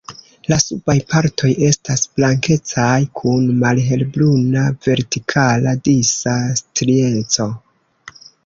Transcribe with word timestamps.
La 0.51 0.55
subaj 0.61 0.93
partoj 1.11 1.49
estas 1.67 2.05
blankecaj 2.19 2.95
kun 3.21 3.45
malhelbruna 3.65 4.65
vertikala 4.89 5.77
disa 5.91 6.35
strieco. 6.65 7.51